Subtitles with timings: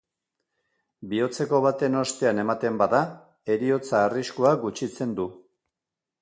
[1.11, 3.03] Bihotzeko baten ostean ematen bada,
[3.57, 5.29] heriotza arriskua gutxitzen du.